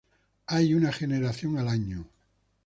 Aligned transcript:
Hay 0.47 0.73
una 0.73 0.91
generación 0.91 1.59
al 1.59 1.67
año. 1.67 2.07